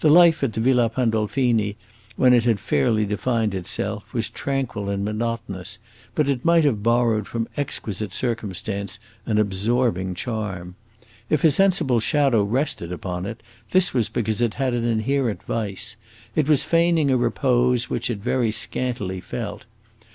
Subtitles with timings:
[0.00, 1.76] The life at the Villa Pandolfini,
[2.16, 5.78] when it had fairly defined itself, was tranquil and monotonous,
[6.14, 10.74] but it might have borrowed from exquisite circumstance an absorbing charm.
[11.30, 15.96] If a sensible shadow rested upon it, this was because it had an inherent vice;
[16.36, 19.64] it was feigning a repose which it very scantily felt.